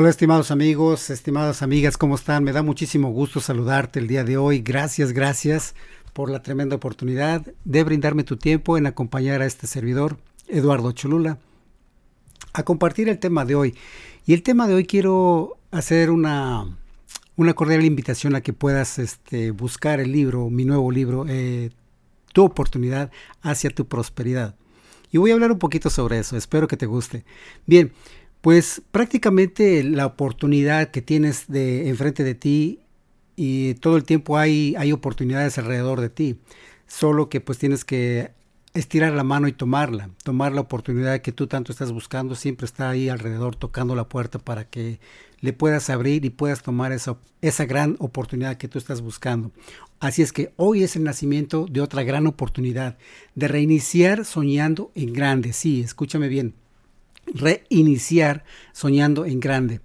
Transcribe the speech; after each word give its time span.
Hola 0.00 0.10
estimados 0.10 0.52
amigos, 0.52 1.10
estimadas 1.10 1.60
amigas, 1.60 1.96
¿cómo 1.96 2.14
están? 2.14 2.44
Me 2.44 2.52
da 2.52 2.62
muchísimo 2.62 3.10
gusto 3.10 3.40
saludarte 3.40 3.98
el 3.98 4.06
día 4.06 4.22
de 4.22 4.36
hoy. 4.36 4.60
Gracias, 4.60 5.10
gracias 5.10 5.74
por 6.12 6.30
la 6.30 6.40
tremenda 6.40 6.76
oportunidad 6.76 7.44
de 7.64 7.82
brindarme 7.82 8.22
tu 8.22 8.36
tiempo 8.36 8.78
en 8.78 8.86
acompañar 8.86 9.42
a 9.42 9.46
este 9.46 9.66
servidor, 9.66 10.16
Eduardo 10.46 10.92
Cholula, 10.92 11.40
a 12.52 12.62
compartir 12.62 13.08
el 13.08 13.18
tema 13.18 13.44
de 13.44 13.56
hoy. 13.56 13.74
Y 14.24 14.34
el 14.34 14.44
tema 14.44 14.68
de 14.68 14.74
hoy 14.74 14.86
quiero 14.86 15.56
hacer 15.72 16.12
una, 16.12 16.78
una 17.34 17.54
cordial 17.54 17.84
invitación 17.84 18.36
a 18.36 18.40
que 18.40 18.52
puedas 18.52 19.00
este, 19.00 19.50
buscar 19.50 19.98
el 19.98 20.12
libro, 20.12 20.48
mi 20.48 20.64
nuevo 20.64 20.92
libro, 20.92 21.26
eh, 21.28 21.70
Tu 22.32 22.44
oportunidad 22.44 23.10
hacia 23.42 23.70
tu 23.70 23.88
prosperidad. 23.88 24.54
Y 25.10 25.18
voy 25.18 25.32
a 25.32 25.34
hablar 25.34 25.50
un 25.50 25.58
poquito 25.58 25.90
sobre 25.90 26.20
eso, 26.20 26.36
espero 26.36 26.68
que 26.68 26.76
te 26.76 26.86
guste. 26.86 27.24
Bien, 27.66 27.90
pues 28.40 28.82
prácticamente 28.90 29.82
la 29.84 30.06
oportunidad 30.06 30.90
que 30.90 31.02
tienes 31.02 31.48
de 31.48 31.88
enfrente 31.88 32.24
de 32.24 32.34
ti 32.34 32.80
y 33.36 33.74
todo 33.74 33.96
el 33.96 34.04
tiempo 34.04 34.38
hay, 34.38 34.74
hay 34.78 34.92
oportunidades 34.92 35.58
alrededor 35.58 36.00
de 36.00 36.10
ti. 36.10 36.38
Solo 36.86 37.28
que 37.28 37.40
pues 37.40 37.58
tienes 37.58 37.84
que 37.84 38.32
estirar 38.74 39.12
la 39.12 39.24
mano 39.24 39.48
y 39.48 39.52
tomarla, 39.52 40.10
tomar 40.22 40.52
la 40.52 40.60
oportunidad 40.60 41.20
que 41.20 41.32
tú 41.32 41.46
tanto 41.46 41.72
estás 41.72 41.92
buscando, 41.92 42.34
siempre 42.34 42.64
está 42.64 42.90
ahí 42.90 43.08
alrededor 43.08 43.56
tocando 43.56 43.94
la 43.94 44.08
puerta 44.08 44.38
para 44.38 44.64
que 44.64 45.00
le 45.40 45.52
puedas 45.52 45.90
abrir 45.90 46.24
y 46.24 46.30
puedas 46.30 46.62
tomar 46.62 46.92
esa, 46.92 47.18
esa 47.42 47.64
gran 47.64 47.96
oportunidad 47.98 48.56
que 48.56 48.68
tú 48.68 48.78
estás 48.78 49.00
buscando. 49.00 49.52
Así 50.00 50.22
es 50.22 50.32
que 50.32 50.52
hoy 50.56 50.82
es 50.82 50.96
el 50.96 51.04
nacimiento 51.04 51.66
de 51.70 51.80
otra 51.80 52.02
gran 52.02 52.26
oportunidad, 52.26 52.98
de 53.34 53.48
reiniciar 53.48 54.24
soñando 54.24 54.92
en 54.94 55.12
grande. 55.12 55.52
Sí, 55.52 55.80
escúchame 55.80 56.28
bien, 56.28 56.54
reiniciar 57.34 58.44
soñando 58.72 59.24
en 59.24 59.40
grande. 59.40 59.80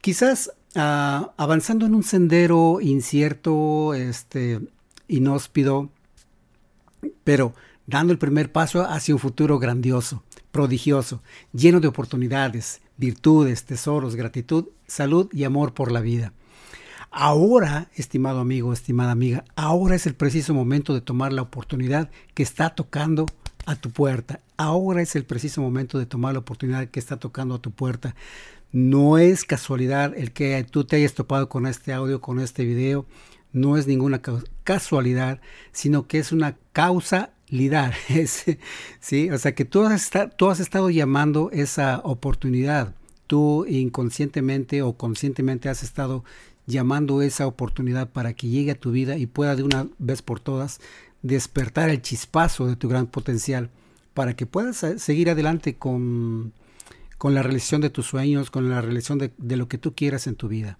Quizás 0.00 0.52
uh, 0.74 1.30
avanzando 1.36 1.86
en 1.86 1.94
un 1.94 2.02
sendero 2.02 2.80
incierto, 2.80 3.94
este, 3.94 4.60
inhóspido, 5.08 5.90
pero 7.24 7.54
dando 7.86 8.12
el 8.12 8.18
primer 8.18 8.52
paso 8.52 8.82
hacia 8.82 9.14
un 9.14 9.20
futuro 9.20 9.58
grandioso, 9.58 10.22
prodigioso, 10.50 11.22
lleno 11.52 11.80
de 11.80 11.88
oportunidades, 11.88 12.80
virtudes, 12.96 13.64
tesoros, 13.64 14.16
gratitud, 14.16 14.66
salud 14.86 15.28
y 15.32 15.44
amor 15.44 15.74
por 15.74 15.92
la 15.92 16.00
vida. 16.00 16.32
Ahora, 17.10 17.88
estimado 17.94 18.40
amigo, 18.40 18.72
estimada 18.72 19.12
amiga, 19.12 19.44
ahora 19.54 19.96
es 19.96 20.06
el 20.06 20.14
preciso 20.14 20.52
momento 20.52 20.92
de 20.92 21.00
tomar 21.00 21.32
la 21.32 21.42
oportunidad 21.42 22.10
que 22.34 22.42
está 22.42 22.74
tocando 22.74 23.26
a 23.64 23.76
tu 23.76 23.90
puerta. 23.90 24.40
Ahora 24.56 25.02
es 25.02 25.14
el 25.16 25.24
preciso 25.24 25.60
momento 25.60 25.98
de 25.98 26.06
tomar 26.06 26.32
la 26.32 26.38
oportunidad 26.38 26.88
que 26.88 26.98
está 26.98 27.18
tocando 27.18 27.56
a 27.56 27.62
tu 27.62 27.72
puerta. 27.72 28.14
No 28.72 29.18
es 29.18 29.44
casualidad 29.44 30.14
el 30.16 30.32
que 30.32 30.64
tú 30.64 30.84
te 30.84 30.96
hayas 30.96 31.14
topado 31.14 31.48
con 31.48 31.66
este 31.66 31.92
audio, 31.92 32.20
con 32.20 32.40
este 32.40 32.64
video. 32.64 33.06
No 33.52 33.76
es 33.76 33.86
ninguna 33.86 34.22
casualidad, 34.64 35.40
sino 35.72 36.06
que 36.06 36.18
es 36.18 36.32
una 36.32 36.56
causalidad. 36.72 37.92
¿sí? 39.00 39.30
O 39.30 39.38
sea 39.38 39.54
que 39.54 39.64
tú 39.66 39.82
has, 39.82 40.10
tú 40.36 40.48
has 40.48 40.60
estado 40.60 40.88
llamando 40.88 41.50
esa 41.52 42.00
oportunidad. 42.02 42.94
Tú 43.26 43.66
inconscientemente 43.68 44.82
o 44.82 44.96
conscientemente 44.96 45.68
has 45.68 45.82
estado 45.82 46.24
llamando 46.66 47.20
esa 47.22 47.46
oportunidad 47.46 48.10
para 48.10 48.32
que 48.32 48.48
llegue 48.48 48.72
a 48.72 48.80
tu 48.80 48.90
vida 48.90 49.18
y 49.18 49.26
pueda 49.26 49.54
de 49.54 49.62
una 49.64 49.88
vez 49.98 50.22
por 50.22 50.40
todas 50.40 50.80
despertar 51.22 51.90
el 51.90 52.02
chispazo 52.02 52.66
de 52.66 52.76
tu 52.76 52.88
gran 52.88 53.06
potencial 53.06 53.70
para 54.16 54.34
que 54.34 54.46
puedas 54.46 54.82
eh, 54.82 54.98
seguir 54.98 55.28
adelante 55.28 55.74
con, 55.74 56.54
con 57.18 57.34
la 57.34 57.42
realización 57.42 57.82
de 57.82 57.90
tus 57.90 58.06
sueños, 58.06 58.50
con 58.50 58.70
la 58.70 58.80
realización 58.80 59.18
de, 59.18 59.56
lo 59.58 59.68
que 59.68 59.76
tú 59.76 59.94
quieras 59.94 60.26
en 60.26 60.36
tu 60.36 60.48
vida. 60.48 60.78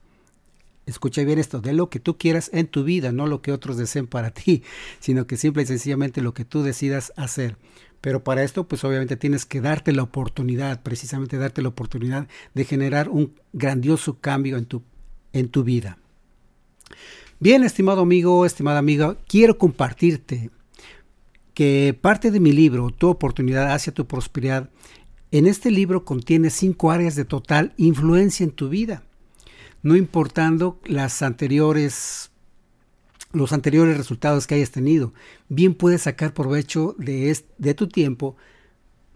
Escucha 0.86 1.22
bien 1.22 1.38
esto, 1.38 1.60
de 1.60 1.74
lo 1.74 1.90
que 1.90 2.00
tú 2.00 2.16
quieras 2.16 2.48
en 2.54 2.66
tu 2.66 2.82
vida, 2.82 3.12
no 3.12 3.26
lo 3.26 3.42
que 3.42 3.52
otros 3.52 3.76
deseen 3.76 4.06
para 4.06 4.30
ti, 4.32 4.62
sino 5.00 5.26
que 5.26 5.36
simple 5.36 5.64
y 5.64 5.66
sencillamente 5.66 6.22
lo 6.22 6.32
que 6.32 6.46
tú 6.46 6.62
decidas 6.62 7.12
hacer. 7.16 7.58
Pero 8.00 8.24
para 8.24 8.42
esto, 8.42 8.66
pues 8.66 8.84
obviamente 8.84 9.18
tienes 9.18 9.44
que 9.44 9.60
darte 9.60 9.92
la 9.92 10.04
oportunidad, 10.04 10.82
precisamente 10.82 11.36
darte 11.36 11.60
la 11.60 11.68
oportunidad 11.68 12.28
de 12.54 12.64
generar 12.64 13.10
un 13.10 13.34
grandioso 13.52 14.18
cambio 14.18 14.56
en 14.56 14.64
tu, 14.64 14.82
en 15.34 15.50
tu 15.50 15.62
vida. 15.62 15.98
Bien, 17.38 17.64
estimado 17.64 18.00
amigo, 18.00 18.46
estimada 18.46 18.78
amiga, 18.78 19.18
quiero 19.28 19.58
compartirte 19.58 20.50
que 21.56 21.98
parte 21.98 22.30
de 22.30 22.38
mi 22.38 22.52
libro, 22.52 22.90
Tu 22.90 23.08
oportunidad 23.08 23.72
hacia 23.72 23.94
tu 23.94 24.06
prosperidad, 24.06 24.68
en 25.30 25.46
este 25.46 25.70
libro 25.70 26.04
contiene 26.04 26.50
cinco 26.50 26.90
áreas 26.90 27.14
de 27.14 27.24
total 27.24 27.72
influencia 27.78 28.44
en 28.44 28.50
tu 28.50 28.68
vida, 28.68 29.04
no 29.82 29.96
importando 29.96 30.78
las 30.84 31.22
anteriores 31.22 32.30
los 33.32 33.54
anteriores 33.54 33.96
resultados 33.96 34.46
que 34.46 34.54
hayas 34.54 34.70
tenido. 34.70 35.14
Bien 35.48 35.74
puedes 35.74 36.02
sacar 36.02 36.34
provecho 36.34 36.94
de, 36.98 37.36
de 37.56 37.74
tu 37.74 37.88
tiempo 37.88 38.36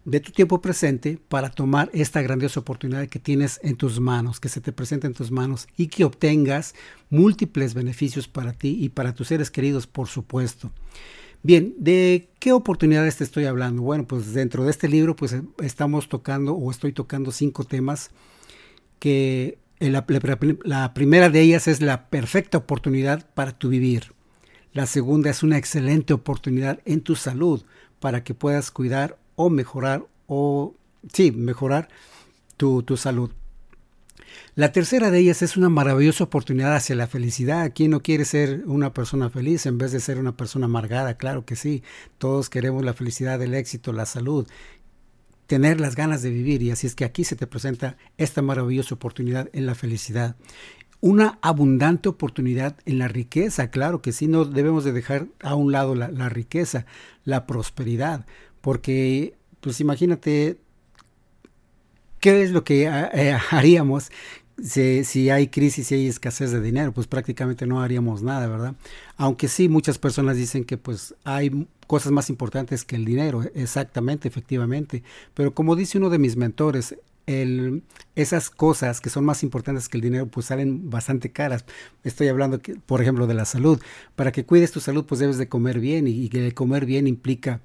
de 0.07 0.21
tu 0.21 0.33
tiempo 0.33 0.62
presente 0.62 1.19
para 1.28 1.51
tomar 1.51 1.91
esta 1.93 2.22
grandiosa 2.22 2.61
oportunidad 2.61 3.07
que 3.07 3.19
tienes 3.19 3.61
en 3.62 3.77
tus 3.77 4.01
manos, 4.01 4.41
que 4.41 4.49
se 4.49 4.62
te 4.62 4.72
presenta 4.72 5.07
en 5.07 5.12
tus 5.12 5.31
manos 5.31 5.69
y 5.77 5.89
que 5.89 6.05
obtengas 6.05 6.75
múltiples 7.11 7.75
beneficios 7.75 8.28
para 8.28 8.55
ti 8.55 8.78
y 8.81 8.89
para 8.89 9.15
tus 9.15 9.28
seres 9.28 9.51
queridos, 9.51 9.87
por 9.87 10.09
supuesto. 10.09 10.72
Bien, 11.43 11.75
¿de 11.78 12.28
qué 12.39 12.53
oportunidades 12.53 13.17
te 13.17 13.25
estoy 13.25 13.47
hablando? 13.47 13.81
Bueno, 13.81 14.06
pues 14.06 14.34
dentro 14.34 14.65
de 14.65 14.71
este 14.71 14.89
libro 14.89 15.17
pues 15.17 15.34
estamos 15.62 16.09
tocando 16.11 16.53
o 16.55 16.71
estoy 16.71 16.93
tocando 16.93 17.33
cinco 17.33 17.65
temas 17.65 18.11
que 18.99 19.59
la, 19.78 20.05
primera 20.93 21.31
de 21.31 21.41
ellas 21.41 21.67
es 21.67 21.81
la 21.81 22.11
perfecta 22.11 22.59
oportunidad 22.59 23.27
para 23.33 23.53
tu 23.53 23.71
vivir. 23.71 24.12
La 24.75 24.84
segunda 24.84 25.31
es 25.31 25.43
una 25.43 25.56
excelente 25.56 26.12
oportunidad 26.12 26.81
en 26.84 27.01
tu 27.01 27.17
salud 27.17 27.62
para 28.01 28.22
que 28.22 28.34
puedas 28.34 28.71
cuidar 28.71 29.17
o 29.34 29.49
mejorar 29.49 30.05
o 30.27 30.75
sí, 31.11 31.33
mejorar 31.33 31.89
tu, 32.59 32.83
tu 32.83 32.99
salud. 32.99 33.31
La 34.54 34.72
tercera 34.72 35.10
de 35.10 35.18
ellas 35.18 35.42
es 35.42 35.56
una 35.56 35.68
maravillosa 35.68 36.24
oportunidad 36.24 36.74
hacia 36.74 36.96
la 36.96 37.06
felicidad. 37.06 37.72
¿Quién 37.74 37.92
no 37.92 38.02
quiere 38.02 38.24
ser 38.24 38.64
una 38.66 38.92
persona 38.92 39.30
feliz 39.30 39.66
en 39.66 39.78
vez 39.78 39.92
de 39.92 40.00
ser 40.00 40.18
una 40.18 40.36
persona 40.36 40.66
amargada? 40.66 41.14
Claro 41.14 41.44
que 41.44 41.56
sí. 41.56 41.82
Todos 42.18 42.50
queremos 42.50 42.84
la 42.84 42.94
felicidad, 42.94 43.41
el 43.42 43.54
éxito, 43.54 43.92
la 43.92 44.06
salud, 44.06 44.46
tener 45.46 45.80
las 45.80 45.96
ganas 45.96 46.22
de 46.22 46.30
vivir. 46.30 46.62
Y 46.62 46.70
así 46.70 46.86
es 46.86 46.94
que 46.94 47.04
aquí 47.04 47.24
se 47.24 47.36
te 47.36 47.46
presenta 47.46 47.96
esta 48.18 48.42
maravillosa 48.42 48.94
oportunidad 48.94 49.48
en 49.52 49.66
la 49.66 49.74
felicidad. 49.74 50.36
Una 51.00 51.38
abundante 51.41 52.08
oportunidad 52.08 52.76
en 52.84 52.98
la 52.98 53.08
riqueza, 53.08 53.70
claro 53.70 54.02
que 54.02 54.12
sí, 54.12 54.28
no 54.28 54.44
debemos 54.44 54.84
de 54.84 54.92
dejar 54.92 55.28
a 55.41 55.54
un 55.54 55.72
lado 55.72 55.94
la, 55.94 56.10
la 56.10 56.28
riqueza, 56.28 56.84
la 57.24 57.47
prosperidad, 57.47 58.26
porque 58.60 59.34
pues 59.60 59.80
imagínate 59.80 60.58
qué 62.20 62.42
es 62.42 62.50
lo 62.50 62.64
que 62.64 62.84
eh, 62.84 63.38
haríamos 63.50 64.10
si, 64.62 65.31
hay 65.31 65.48
crisis, 65.48 65.86
si 65.86 65.94
hay 65.94 66.06
escasez 66.06 66.50
de 66.50 66.60
dinero, 66.60 66.92
pues 66.92 67.06
prácticamente 67.06 67.66
no 67.66 67.81
haríamos 67.81 68.22
nada, 68.22 68.47
¿verdad? 68.47 68.75
Aunque 69.16 69.48
sí, 69.48 69.69
muchas 69.69 69.98
personas 69.98 70.36
dicen 70.36 70.64
que 70.64 70.76
pues 70.76 71.14
hay 71.25 71.66
cosas 71.86 72.12
más 72.12 72.30
importantes 72.30 72.84
que 72.84 72.97
el 72.97 73.04
dinero, 73.04 73.42
exactamente, 73.54 74.28
efectivamente, 74.28 75.03
pero 75.34 75.54
como 75.54 75.76
dice 75.76 75.98
uno 75.98 76.10
de 76.10 76.19
mis 76.19 76.36
mentores, 76.36 76.97
esas 78.16 78.50
cosas 78.50 79.00
que 79.00 79.09
son 79.09 79.25
más 79.25 79.44
importantes 79.44 79.88
que 79.88 79.98
el 79.98 80.03
dinero 80.03 80.26
pues 80.26 80.47
salen 80.47 80.91
bastante 80.91 81.30
caras. 81.30 81.64
Estoy 82.03 82.26
hablando, 82.26 82.60
por 82.86 83.00
ejemplo, 83.00 83.28
de 83.28 83.34
la 83.34 83.44
salud. 83.44 83.80
Para 84.16 84.32
que 84.32 84.44
cuides 84.44 84.72
tu 84.72 84.80
salud 84.80 85.04
pues 85.04 85.20
debes 85.20 85.38
de 85.38 85.48
comer 85.48 85.78
bien 85.78 86.09
y, 86.09 86.28
y 86.28 86.50
comer 86.50 86.86
bien 86.86 87.06
implica 87.06 87.60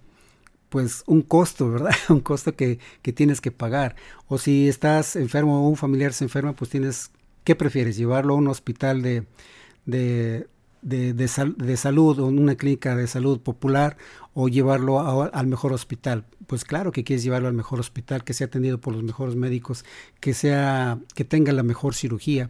pues 0.69 1.03
un 1.07 1.21
costo, 1.21 1.69
¿verdad? 1.71 1.91
un 2.09 2.21
costo 2.21 2.55
que, 2.55 2.79
que, 3.01 3.13
tienes 3.13 3.41
que 3.41 3.51
pagar. 3.51 3.95
O 4.27 4.37
si 4.37 4.67
estás 4.67 5.15
enfermo 5.15 5.65
o 5.65 5.69
un 5.69 5.77
familiar 5.77 6.13
se 6.13 6.25
enferma, 6.25 6.53
pues 6.53 6.69
tienes, 6.69 7.11
¿qué 7.43 7.55
prefieres? 7.55 7.97
¿Llevarlo 7.97 8.33
a 8.33 8.37
un 8.37 8.47
hospital 8.47 9.01
de, 9.01 9.25
de, 9.85 10.47
de, 10.81 11.13
de, 11.13 11.27
sal, 11.27 11.55
de 11.57 11.77
salud 11.77 12.19
o 12.19 12.27
una 12.27 12.55
clínica 12.55 12.95
de 12.95 13.07
salud 13.07 13.39
popular 13.39 13.97
o 14.33 14.49
llevarlo 14.49 14.99
a, 14.99 15.27
al 15.27 15.47
mejor 15.47 15.73
hospital? 15.73 16.25
Pues 16.47 16.65
claro 16.65 16.91
que 16.91 17.03
quieres 17.03 17.23
llevarlo 17.23 17.47
al 17.47 17.53
mejor 17.53 17.79
hospital, 17.79 18.23
que 18.23 18.33
sea 18.33 18.47
atendido 18.47 18.79
por 18.79 18.93
los 18.93 19.03
mejores 19.03 19.35
médicos, 19.35 19.85
que, 20.19 20.33
sea, 20.33 20.99
que 21.13 21.25
tenga 21.25 21.53
la 21.53 21.63
mejor 21.63 21.95
cirugía 21.95 22.49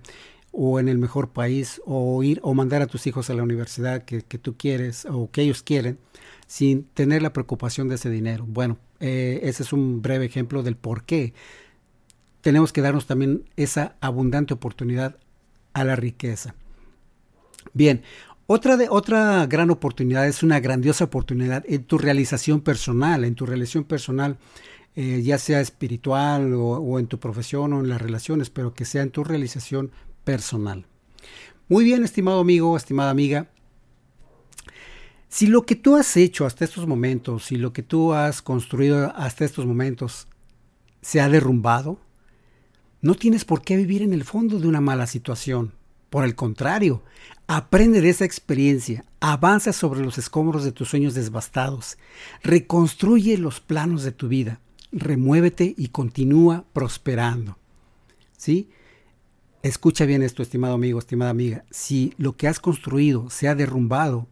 o 0.52 0.80
en 0.80 0.88
el 0.88 0.98
mejor 0.98 1.32
país 1.32 1.82
o 1.86 2.24
ir 2.24 2.40
o 2.42 2.54
mandar 2.54 2.82
a 2.82 2.88
tus 2.88 3.08
hijos 3.08 3.30
a 3.30 3.34
la 3.34 3.44
universidad 3.44 4.06
que, 4.06 4.22
que 4.22 4.38
tú 4.38 4.56
quieres 4.58 5.06
o 5.06 5.30
que 5.30 5.42
ellos 5.42 5.62
quieren 5.64 6.00
sin 6.48 6.84
tener 6.84 7.22
la 7.22 7.34
preocupación 7.34 7.88
de 7.88 7.96
ese 7.96 8.10
dinero. 8.10 8.46
Bueno, 8.48 8.78
eh, 9.00 9.40
ese 9.44 9.64
es 9.64 9.74
un 9.74 10.02
breve 10.02 10.26
ejemplo 10.26 10.64
del 10.64 10.76
por 10.76 11.04
qué 11.04 11.34
tenemos 12.42 12.72
que 12.72 12.82
darnos 12.82 13.08
también 13.08 13.50
esa 13.56 13.96
abundante 14.02 14.54
oportunidad 14.54 15.18
a 15.74 15.84
la 15.84 15.96
riqueza. 15.96 16.56
Bien, 17.74 18.04
otra, 18.48 18.78
de, 18.78 18.88
otra 18.90 19.46
gran 19.48 19.72
oportunidad 19.72 20.28
es 20.28 20.44
una 20.44 20.60
grandiosa 20.60 21.06
oportunidad 21.06 21.64
en 21.68 21.84
tu 21.84 21.98
realización 21.98 22.62
personal, 22.62 23.26
en 23.26 23.34
tu 23.34 23.46
realización 23.46 23.86
personal 23.86 24.38
eh, 24.98 25.24
ya 25.24 25.38
sea 25.40 25.60
espiritual 25.60 26.54
o 26.54 27.00
en 27.00 27.08
tu 27.08 27.20
profesión 27.20 27.74
o 27.74 27.82
en 27.82 27.90
las 27.90 28.02
relaciones, 28.02 28.50
pero 28.50 28.74
que 28.74 28.86
sea 28.86 29.02
en 29.02 29.12
tu 29.12 29.26
realización 29.26 29.92
personal. 30.24 30.86
Muy 31.68 31.84
bien, 31.84 32.04
estimado 32.04 32.40
amigo, 32.40 32.78
estimada 32.78 33.10
amiga. 33.10 33.50
Si 35.36 35.48
lo 35.48 35.66
que 35.66 35.76
tú 35.76 35.98
has 35.98 36.16
hecho 36.16 36.46
hasta 36.46 36.64
estos 36.64 36.88
momentos, 36.88 37.44
si 37.44 37.58
lo 37.58 37.74
que 37.74 37.84
tú 37.84 38.14
has 38.14 38.42
construido 38.42 39.14
hasta 39.18 39.44
estos 39.44 39.66
momentos 39.66 40.30
se 41.02 41.20
ha 41.20 41.28
derrumbado, 41.28 42.00
no 43.02 43.16
tienes 43.16 43.44
por 43.44 43.62
qué 43.62 43.76
vivir 43.76 44.02
en 44.02 44.14
el 44.14 44.24
fondo 44.24 44.60
de 44.60 44.68
una 44.70 44.80
mala 44.80 45.08
situación. 45.08 45.74
Por 46.10 46.24
el 46.24 46.36
contrario, 46.36 47.04
aprende 47.48 48.00
de 48.00 48.12
esa 48.12 48.24
experiencia, 48.24 49.04
avanza 49.20 49.74
sobre 49.74 50.06
los 50.06 50.18
escombros 50.18 50.64
de 50.64 50.72
tus 50.72 50.88
sueños 50.88 51.16
devastados, 51.16 51.98
reconstruye 52.42 53.38
los 53.38 53.60
planos 53.60 54.04
de 54.04 54.14
tu 54.14 54.30
vida, 54.30 54.62
remuévete 54.94 55.76
y 55.78 55.90
continúa 55.90 56.64
prosperando. 56.72 57.58
¿Sí? 58.38 58.70
Escucha 59.64 60.06
bien 60.06 60.24
esto, 60.24 60.42
estimado 60.42 60.76
amigo, 60.76 60.98
estimada 60.98 61.32
amiga. 61.32 61.66
Si 61.72 62.14
lo 62.18 62.38
que 62.38 62.48
has 62.48 62.62
construido 62.62 63.30
se 63.30 63.50
ha 63.50 63.56
derrumbado 63.56 64.30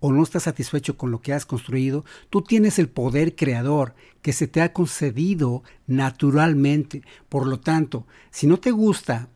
o 0.00 0.12
no 0.12 0.22
estás 0.22 0.44
satisfecho 0.44 0.96
con 0.96 1.10
lo 1.10 1.20
que 1.20 1.32
has 1.32 1.46
construido, 1.46 2.04
tú 2.30 2.42
tienes 2.42 2.78
el 2.78 2.88
poder 2.88 3.34
creador 3.34 3.94
que 4.22 4.32
se 4.32 4.46
te 4.46 4.60
ha 4.60 4.72
concedido 4.72 5.62
naturalmente. 5.86 7.02
Por 7.28 7.46
lo 7.46 7.60
tanto, 7.60 8.06
si 8.30 8.46
no 8.46 8.58
te 8.58 8.70
gusta 8.70 9.28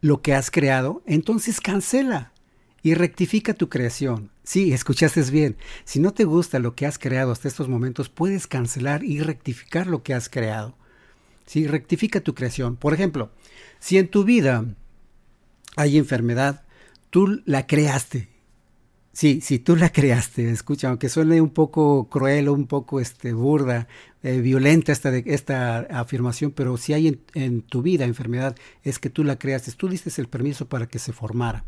lo 0.00 0.22
que 0.22 0.34
has 0.34 0.50
creado, 0.50 1.02
entonces 1.06 1.60
cancela 1.60 2.32
y 2.82 2.94
rectifica 2.94 3.54
tu 3.54 3.68
creación. 3.68 4.30
Sí, 4.42 4.72
escuchaste 4.72 5.22
bien. 5.30 5.56
Si 5.84 6.00
no 6.00 6.12
te 6.12 6.24
gusta 6.24 6.58
lo 6.58 6.74
que 6.74 6.86
has 6.86 6.98
creado 6.98 7.30
hasta 7.30 7.48
estos 7.48 7.68
momentos, 7.68 8.08
puedes 8.08 8.46
cancelar 8.46 9.04
y 9.04 9.20
rectificar 9.20 9.86
lo 9.86 10.02
que 10.02 10.14
has 10.14 10.28
creado. 10.28 10.76
Sí, 11.46 11.66
rectifica 11.66 12.20
tu 12.20 12.34
creación. 12.34 12.76
Por 12.76 12.94
ejemplo, 12.94 13.30
si 13.78 13.98
en 13.98 14.08
tu 14.08 14.24
vida 14.24 14.64
hay 15.76 15.98
enfermedad, 15.98 16.64
tú 17.10 17.42
la 17.44 17.66
creaste. 17.66 18.29
Sí, 19.12 19.40
si 19.40 19.58
tú 19.58 19.74
la 19.74 19.90
creaste, 19.90 20.50
escucha, 20.50 20.88
aunque 20.88 21.08
suene 21.08 21.40
un 21.40 21.50
poco 21.50 22.08
cruel 22.08 22.48
un 22.48 22.66
poco 22.66 23.00
este, 23.00 23.32
burda, 23.32 23.88
eh, 24.22 24.40
violenta 24.40 24.92
esta, 24.92 25.14
esta 25.16 25.80
afirmación, 25.80 26.52
pero 26.52 26.76
si 26.76 26.92
hay 26.92 27.20
en, 27.34 27.62
tu 27.62 27.82
vida 27.82 28.04
enfermedad, 28.04 28.56
es 28.84 29.00
que 29.00 29.10
tú 29.10 29.24
la 29.24 29.36
creaste, 29.36 29.72
tú 29.72 29.88
diste 29.88 30.10
el 30.20 30.28
permiso 30.28 30.68
para 30.68 30.86
que 30.86 31.00
se 31.00 31.12
formara. 31.12 31.64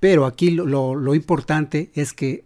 Pero 0.00 0.26
aquí 0.26 0.50
lo, 0.50 0.94
lo 0.96 1.14
importante 1.14 1.90
es 1.94 2.12
que 2.12 2.44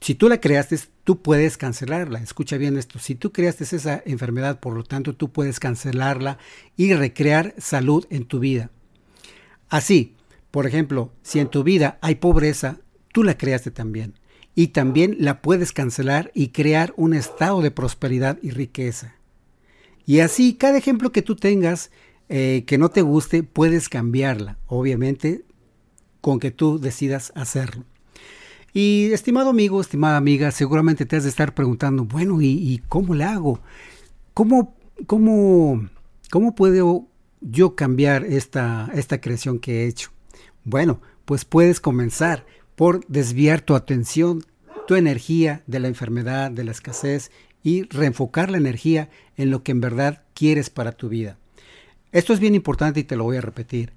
si 0.00 0.14
tú 0.14 0.28
la 0.28 0.38
creaste, 0.38 0.78
tú 1.02 1.22
puedes 1.22 1.56
cancelarla. 1.56 2.18
Escucha 2.18 2.58
bien 2.58 2.76
esto. 2.76 2.98
Si 2.98 3.14
tú 3.14 3.32
creaste 3.32 3.64
esa 3.64 4.02
enfermedad, 4.04 4.60
por 4.60 4.74
lo 4.74 4.84
tanto, 4.84 5.14
tú 5.14 5.32
puedes 5.32 5.58
cancelarla 5.58 6.36
y 6.76 6.92
recrear 6.92 7.54
salud 7.56 8.06
en 8.10 8.26
tu 8.26 8.38
vida. 8.38 8.70
Así, 9.70 10.13
por 10.54 10.68
ejemplo, 10.68 11.10
si 11.24 11.40
en 11.40 11.48
tu 11.48 11.64
vida 11.64 11.98
hay 12.00 12.14
pobreza, 12.14 12.78
tú 13.10 13.24
la 13.24 13.36
creaste 13.36 13.72
también. 13.72 14.14
Y 14.54 14.68
también 14.68 15.16
la 15.18 15.42
puedes 15.42 15.72
cancelar 15.72 16.30
y 16.32 16.50
crear 16.50 16.94
un 16.96 17.12
estado 17.12 17.60
de 17.60 17.72
prosperidad 17.72 18.38
y 18.40 18.50
riqueza. 18.50 19.16
Y 20.06 20.20
así, 20.20 20.54
cada 20.54 20.78
ejemplo 20.78 21.10
que 21.10 21.22
tú 21.22 21.34
tengas 21.34 21.90
eh, 22.28 22.62
que 22.68 22.78
no 22.78 22.88
te 22.88 23.02
guste, 23.02 23.42
puedes 23.42 23.88
cambiarla. 23.88 24.60
Obviamente, 24.68 25.44
con 26.20 26.38
que 26.38 26.52
tú 26.52 26.78
decidas 26.78 27.32
hacerlo. 27.34 27.84
Y 28.72 29.10
estimado 29.12 29.50
amigo, 29.50 29.80
estimada 29.80 30.16
amiga, 30.16 30.52
seguramente 30.52 31.04
te 31.04 31.16
has 31.16 31.24
de 31.24 31.30
estar 31.30 31.52
preguntando, 31.52 32.04
bueno, 32.04 32.40
¿y, 32.40 32.80
cómo 32.88 33.16
le 33.16 33.24
hago? 33.24 33.58
¿Cómo, 34.34 34.76
cómo, 35.08 35.88
cómo 36.30 36.54
puedo 36.54 37.08
yo 37.40 37.74
cambiar 37.74 38.24
esta, 38.24 38.88
esta 38.94 39.20
creación 39.20 39.58
que 39.58 39.82
he 39.82 39.88
hecho? 39.88 40.13
Bueno, 40.64 41.00
pues 41.24 41.44
puedes 41.44 41.80
comenzar 41.80 42.46
por 42.74 43.06
desviar 43.06 43.60
tu 43.60 43.74
atención, 43.74 44.44
tu 44.86 44.96
energía 44.96 45.62
de 45.66 45.80
la 45.80 45.88
enfermedad, 45.88 46.50
de 46.50 46.64
la 46.64 46.72
escasez 46.72 47.30
y 47.62 47.82
reenfocar 47.84 48.50
la 48.50 48.58
energía 48.58 49.10
en 49.36 49.50
lo 49.50 49.62
que 49.62 49.72
en 49.72 49.80
verdad 49.80 50.22
quieres 50.34 50.70
para 50.70 50.92
tu 50.92 51.08
vida. 51.08 51.38
Esto 52.12 52.32
es 52.32 52.40
bien 52.40 52.54
importante 52.54 53.00
y 53.00 53.04
te 53.04 53.16
lo 53.16 53.24
voy 53.24 53.36
a 53.36 53.40
repetir. 53.40 53.92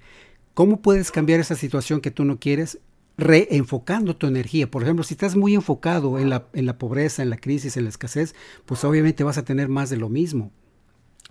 ¿Cómo 0.54 0.80
puedes 0.80 1.10
cambiar 1.10 1.40
esa 1.40 1.54
situación 1.54 2.00
que 2.00 2.10
tú 2.10 2.24
no 2.24 2.38
quieres? 2.38 2.78
reenfocando 3.18 4.16
tu 4.16 4.28
energía. 4.28 4.70
Por 4.70 4.84
ejemplo, 4.84 5.02
si 5.02 5.14
estás 5.14 5.34
muy 5.34 5.54
enfocado 5.54 6.20
en 6.20 6.30
la, 6.30 6.46
en 6.52 6.66
la 6.66 6.78
pobreza, 6.78 7.22
en 7.22 7.30
la 7.30 7.36
crisis, 7.36 7.76
en 7.76 7.82
la 7.82 7.90
escasez, 7.90 8.34
pues 8.64 8.84
obviamente 8.84 9.24
vas 9.24 9.38
a 9.38 9.44
tener 9.44 9.68
más 9.68 9.90
de 9.90 9.96
lo 9.96 10.08
mismo. 10.08 10.52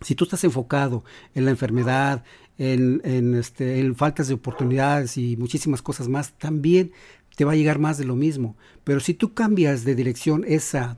Si 0.02 0.16
tú 0.16 0.26
estás 0.26 0.44
enfocado 0.44 1.04
en 1.34 1.46
la 1.46 1.52
enfermedad, 1.52 2.24
en, 2.58 3.36
este, 3.36 3.80
en 3.80 3.96
faltas 3.96 4.28
de 4.28 4.36
oportunidades 4.36 5.18
y 5.18 5.38
muchísimas 5.38 5.82
cosas 5.82 6.08
más, 6.08 6.38
también 6.38 6.92
te 7.36 7.46
va 7.46 7.54
a 7.54 7.56
llegar 7.56 7.80
más 7.80 7.98
de 7.98 8.06
lo 8.06 8.16
mismo. 8.16 8.56
Pero 8.84 9.00
si 9.00 9.14
tú 9.14 9.34
cambias 9.34 9.84
de 9.84 9.96
dirección 9.96 10.44
esa, 10.48 10.98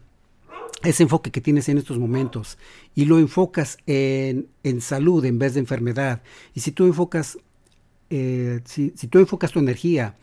ese 0.84 1.04
enfoque 1.04 1.31
que 1.31 1.42
tienes 1.42 1.69
en 1.69 1.78
estos 1.78 1.98
momentos 1.98 2.57
y 2.96 3.06
lo 3.06 3.19
enfocas 3.19 3.78
en, 3.86 4.48
en 4.63 4.81
salud 4.81 5.24
en 5.25 5.40
vez 5.40 5.54
de 5.54 5.62
enfermedad, 5.62 6.22
y 6.54 6.62
si 6.62 6.72
tú 6.72 6.86
enfocas, 6.86 7.38
eh, 8.10 8.62
si, 8.66 8.94
si 8.96 9.07
tú 9.07 9.19
enfocas 9.19 9.51
tu 9.51 9.60
energía 9.60 10.18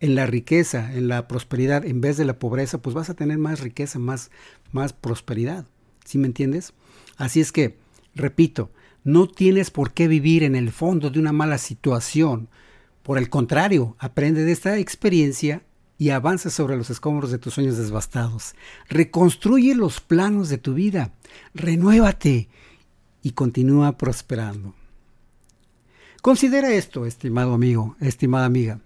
en 0.00 0.14
la 0.14 0.26
riqueza, 0.26 0.94
en 0.94 1.08
la 1.08 1.28
prosperidad, 1.28 1.84
en 1.84 2.00
vez 2.00 2.16
de 2.16 2.24
la 2.24 2.38
pobreza, 2.38 2.78
pues 2.80 2.94
vas 2.94 3.10
a 3.10 3.14
tener 3.14 3.38
más 3.38 3.60
riqueza, 3.60 3.98
más, 3.98 4.30
más 4.72 4.92
prosperidad. 4.92 5.66
¿Sí 6.04 6.16
me 6.18 6.26
entiendes? 6.26 6.72
Así 7.16 7.40
es 7.40 7.52
que, 7.52 7.76
repito, 8.14 8.70
no 9.04 9.28
tienes 9.28 9.70
por 9.70 9.92
qué 9.92 10.08
vivir 10.08 10.42
en 10.42 10.54
el 10.54 10.70
fondo 10.70 11.10
de 11.10 11.18
una 11.18 11.32
mala 11.32 11.58
situación. 11.58 12.48
Por 13.02 13.18
el 13.18 13.30
contrario, 13.30 13.96
aprende 13.98 14.44
de 14.44 14.52
esta 14.52 14.78
experiencia 14.78 15.62
y 15.98 16.10
avanza 16.10 16.50
sobre 16.50 16.76
los 16.76 16.90
escombros 16.90 17.30
de 17.30 17.38
tus 17.38 17.54
sueños 17.54 17.76
devastados. 17.76 18.54
Reconstruye 18.88 19.74
los 19.74 20.00
planos 20.00 20.48
de 20.48 20.58
tu 20.58 20.74
vida. 20.74 21.12
Renuévate 21.54 22.48
y 23.22 23.32
continúa 23.32 23.96
prosperando. 23.96 24.74
Considera 26.22 26.72
esto, 26.72 27.06
estimado 27.06 27.54
amigo, 27.54 27.96
estimada 28.00 28.46
amiga 28.46 28.80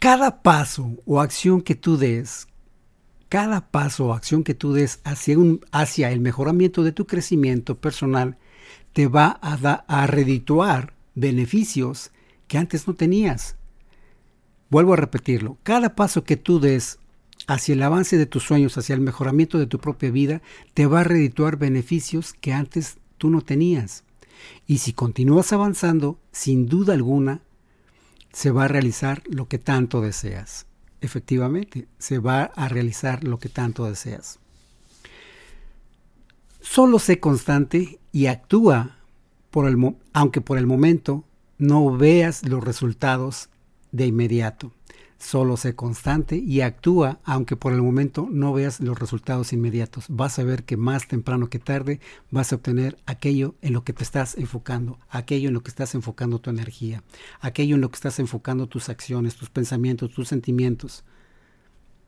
cada 0.00 0.42
paso 0.42 0.96
o 1.04 1.20
acción 1.20 1.60
que 1.60 1.74
tú 1.74 1.98
des, 1.98 2.48
cada 3.30 3.70
paso 3.70 4.06
o 4.06 4.12
acción 4.12 4.42
que 4.42 4.54
tú 4.54 4.72
des 4.72 5.00
hacia, 5.04 5.38
un, 5.38 5.60
hacia 5.70 6.10
el 6.10 6.20
mejoramiento 6.20 6.82
de 6.82 6.90
tu 6.90 7.06
crecimiento 7.06 7.76
personal, 7.78 8.36
te 8.92 9.06
va 9.06 9.38
a, 9.40 9.84
a 9.86 10.06
redituar 10.08 10.94
beneficios 11.14 12.10
que 12.48 12.58
antes 12.58 12.88
no 12.88 12.94
tenías. 12.94 13.54
Vuelvo 14.68 14.94
a 14.94 14.96
repetirlo, 14.96 15.58
cada 15.62 15.94
paso 15.94 16.24
que 16.24 16.36
tú 16.36 16.58
des 16.58 16.98
hacia 17.46 17.74
el 17.74 17.82
avance 17.84 18.18
de 18.18 18.26
tus 18.26 18.42
sueños, 18.42 18.76
hacia 18.76 18.96
el 18.96 19.00
mejoramiento 19.00 19.58
de 19.58 19.66
tu 19.66 19.78
propia 19.78 20.10
vida, 20.10 20.42
te 20.74 20.86
va 20.86 21.00
a 21.00 21.04
redituar 21.04 21.56
beneficios 21.56 22.34
que 22.34 22.52
antes 22.52 22.98
tú 23.16 23.30
no 23.30 23.42
tenías. 23.42 24.02
Y 24.66 24.78
si 24.78 24.92
continúas 24.92 25.52
avanzando, 25.52 26.18
sin 26.32 26.66
duda 26.66 26.94
alguna, 26.94 27.42
se 28.32 28.50
va 28.50 28.64
a 28.64 28.68
realizar 28.68 29.22
lo 29.28 29.46
que 29.46 29.58
tanto 29.58 30.00
deseas. 30.00 30.66
Efectivamente, 31.00 31.88
se 31.98 32.18
va 32.18 32.44
a 32.44 32.68
realizar 32.68 33.24
lo 33.24 33.38
que 33.38 33.48
tanto 33.48 33.84
deseas. 33.84 34.38
Solo 36.60 36.98
sé 36.98 37.20
constante 37.20 37.98
y 38.12 38.26
actúa, 38.26 38.96
aunque 40.12 40.40
por 40.40 40.58
el 40.58 40.66
momento 40.66 41.24
no 41.58 41.96
veas 41.96 42.46
los 42.46 42.62
resultados 42.62 43.48
de 43.92 44.06
inmediato. 44.06 44.72
Solo 45.20 45.58
sé 45.58 45.74
constante 45.76 46.36
y 46.36 46.62
actúa 46.62 47.20
aunque 47.24 47.54
por 47.54 47.74
el 47.74 47.82
momento 47.82 48.26
no 48.30 48.54
veas 48.54 48.80
los 48.80 48.98
resultados 48.98 49.52
inmediatos. 49.52 50.06
Vas 50.08 50.38
a 50.38 50.44
ver 50.44 50.64
que 50.64 50.78
más 50.78 51.08
temprano 51.08 51.50
que 51.50 51.58
tarde 51.58 52.00
vas 52.30 52.50
a 52.50 52.56
obtener 52.56 52.96
aquello 53.04 53.54
en 53.60 53.74
lo 53.74 53.84
que 53.84 53.92
te 53.92 54.02
estás 54.02 54.38
enfocando, 54.38 54.98
aquello 55.10 55.48
en 55.48 55.54
lo 55.54 55.62
que 55.62 55.68
estás 55.68 55.94
enfocando 55.94 56.38
tu 56.38 56.48
energía, 56.48 57.02
aquello 57.40 57.74
en 57.74 57.82
lo 57.82 57.90
que 57.90 57.96
estás 57.96 58.18
enfocando 58.18 58.66
tus 58.66 58.88
acciones, 58.88 59.36
tus 59.36 59.50
pensamientos, 59.50 60.10
tus 60.10 60.26
sentimientos. 60.26 61.04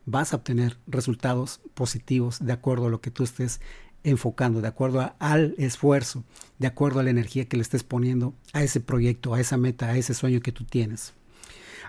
Vas 0.07 0.33
a 0.33 0.37
obtener 0.37 0.79
resultados 0.87 1.61
positivos 1.75 2.43
de 2.43 2.51
acuerdo 2.51 2.87
a 2.87 2.89
lo 2.89 2.99
que 2.99 3.11
tú 3.11 3.23
estés 3.23 3.61
enfocando, 4.03 4.59
de 4.59 4.69
acuerdo 4.69 5.13
al 5.19 5.53
esfuerzo, 5.59 6.23
de 6.57 6.65
acuerdo 6.65 6.99
a 6.99 7.03
la 7.03 7.11
energía 7.11 7.45
que 7.45 7.57
le 7.57 7.61
estés 7.61 7.83
poniendo 7.83 8.33
a 8.53 8.63
ese 8.63 8.79
proyecto, 8.79 9.35
a 9.35 9.39
esa 9.39 9.57
meta, 9.57 9.89
a 9.89 9.97
ese 9.97 10.15
sueño 10.15 10.41
que 10.41 10.51
tú 10.51 10.63
tienes. 10.63 11.13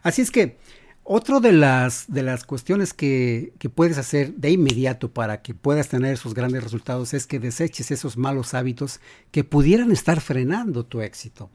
Así 0.03 0.21
es 0.21 0.31
que 0.31 0.59
otra 1.05 1.39
de 1.39 1.53
las, 1.53 2.07
de 2.09 2.23
las 2.23 2.45
cuestiones 2.45 2.95
que, 2.95 3.53
que, 3.59 3.69
puedes 3.69 3.99
hacer 3.99 4.35
de 4.35 4.51
inmediato 4.51 5.13
para 5.13 5.43
que 5.43 5.55
puedas 5.55 5.89
tener 5.89 6.15
esos 6.15 6.35
grandes 6.35 6.65
resultados 6.65 7.15
es 7.15 7.27
que 7.27 7.39
deseches 7.39 7.91
esos 7.91 8.17
malos 8.17 8.55
hábitos 8.55 9.01
que 9.31 9.45
pudieran 9.45 9.93
estar 9.93 10.21
frenando 10.21 10.85
tu 10.85 11.03
éxito 11.03 11.51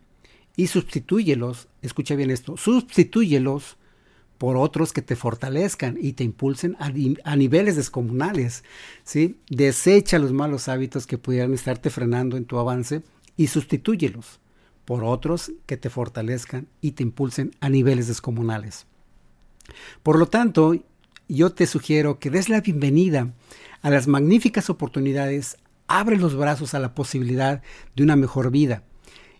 y 0.60 0.68
sustitúyelos, 0.68 1.70
escucha 1.82 2.15
bien 2.15 2.32
esto, 2.32 2.58
sustitúyelos 2.58 3.77
por 4.38 4.58
otros 4.58 4.91
que 4.91 5.01
te 5.01 5.15
fortalezcan 5.15 5.98
y 5.98 6.13
te 6.13 6.25
impulsen 6.25 6.75
a, 6.79 7.36
niveles 7.38 7.77
descomunales. 7.77 8.65
¿sí? 9.06 9.38
Desecha 9.50 10.20
los 10.20 10.34
malos 10.34 10.68
hábitos 10.68 11.08
que 11.08 11.18
pudieran 11.18 11.53
estarte 11.53 11.89
frenando 11.89 12.36
en 12.36 12.44
tu 12.44 12.60
avance 12.60 13.03
y 13.38 13.48
sustitúyelos 13.48 14.41
por 14.84 15.06
otros 15.06 15.53
que 15.65 15.77
te 15.77 15.89
fortalezcan 15.89 16.68
y 16.82 16.91
te 16.91 17.03
impulsen 17.03 17.51
a 17.62 17.70
niveles 17.70 18.08
descomunales. 18.08 18.86
Por 20.04 20.18
lo 20.18 20.28
tanto, 20.28 20.76
yo 21.28 21.52
te 21.52 21.68
sugiero 21.68 22.20
que 22.20 22.30
des 22.30 22.50
la 22.50 22.62
bienvenida 22.62 23.34
a 23.82 23.90
las 23.90 24.08
magníficas 24.08 24.70
oportunidades, 24.70 25.58
abre 25.88 26.18
los 26.18 26.36
brazos 26.36 26.74
a 26.74 26.80
la 26.80 26.96
posibilidad 26.96 27.62
de 27.96 28.04
una 28.04 28.16
mejor 28.16 28.52
vida. 28.52 28.84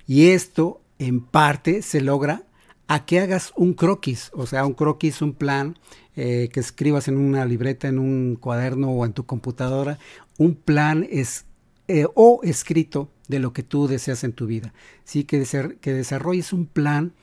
Y 0.08 0.30
esto 0.30 0.82
en 0.98 1.22
parte 1.22 1.82
se 1.82 2.02
logra 2.02 2.44
a 2.88 3.06
que 3.06 3.20
hagas 3.20 3.54
un 3.56 3.74
croquis, 3.74 4.32
o 4.34 4.48
sea, 4.48 4.66
un 4.66 4.74
croquis, 4.74 5.22
un 5.22 5.34
plan 5.34 5.78
eh, 6.16 6.50
que 6.52 6.60
escribas 6.60 7.08
en 7.08 7.18
una 7.18 7.46
libreta, 7.46 7.88
en 7.88 8.00
un 8.00 8.36
cuaderno 8.36 8.90
o 8.90 9.06
en 9.06 9.14
tu 9.14 9.26
computadora, 9.26 10.00
un 10.38 10.56
plan 10.56 11.08
es, 11.10 11.46
eh, 11.88 12.08
o 12.16 12.42
escrito 12.44 13.12
de 13.28 13.40
lo 13.40 13.54
que 13.54 13.64
tú 13.64 13.88
deseas 13.88 14.24
en 14.24 14.34
tu 14.34 14.48
vida. 14.48 14.74
Sí, 15.04 15.24
que, 15.24 15.46
que 15.80 15.94
desarrolles 15.94 16.52
un 16.52 16.66
plan 16.66 17.14